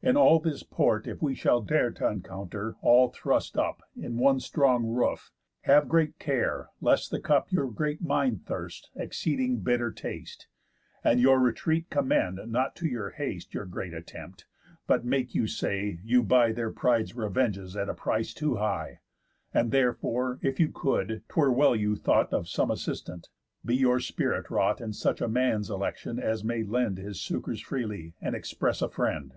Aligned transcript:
And 0.00 0.16
all 0.16 0.38
this 0.38 0.62
port 0.62 1.08
If 1.08 1.20
we 1.20 1.34
shall 1.34 1.60
dare 1.60 1.90
t' 1.90 2.04
encounter, 2.04 2.76
all 2.82 3.08
thrust 3.08 3.58
up 3.58 3.82
In 3.96 4.16
one 4.16 4.38
strong 4.38 4.86
roof, 4.86 5.32
have 5.62 5.88
great 5.88 6.20
care 6.20 6.68
lest 6.80 7.10
the 7.10 7.18
cup, 7.18 7.50
Your 7.50 7.66
great 7.68 8.00
mind 8.00 8.46
thirsts, 8.46 8.90
exceeding 8.94 9.58
bitter 9.58 9.90
taste, 9.90 10.46
And 11.02 11.18
your 11.20 11.40
retreat 11.40 11.90
commend 11.90 12.38
not 12.46 12.76
to 12.76 12.86
your 12.86 13.10
haste 13.10 13.52
Your 13.52 13.64
great 13.66 13.92
attempt, 13.92 14.46
but 14.86 15.04
make 15.04 15.34
you 15.34 15.48
say, 15.48 15.98
you 16.04 16.22
buy 16.22 16.52
Their 16.52 16.70
pride's 16.70 17.16
revenges 17.16 17.76
at 17.76 17.88
a 17.90 17.94
price 17.94 18.32
too 18.32 18.54
high. 18.56 19.00
And 19.52 19.72
therefore, 19.72 20.38
if 20.42 20.60
you 20.60 20.68
could; 20.68 21.24
'twere 21.28 21.50
well 21.52 21.74
you 21.74 21.96
thought 21.96 22.32
Of 22.32 22.48
some 22.48 22.70
assistant. 22.70 23.30
Be 23.64 23.74
your 23.74 23.98
spirit 23.98 24.48
wrought 24.48 24.80
In 24.80 24.92
such 24.92 25.20
a 25.20 25.28
man's 25.28 25.68
election, 25.68 26.20
as 26.20 26.44
may 26.44 26.62
lend 26.62 26.98
His 26.98 27.20
succours 27.20 27.60
freely, 27.60 28.14
and 28.20 28.36
express 28.36 28.80
a 28.80 28.88
friend." 28.88 29.34